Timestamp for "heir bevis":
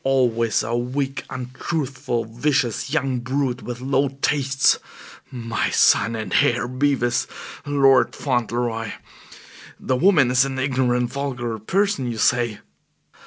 6.41-7.27